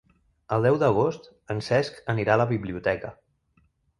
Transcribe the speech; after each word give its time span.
El 0.55 0.63
deu 0.67 0.77
d'agost 0.83 1.27
en 1.55 1.61
Cesc 1.67 2.01
anirà 2.15 2.37
a 2.37 2.39
la 2.43 2.49
biblioteca. 2.55 3.15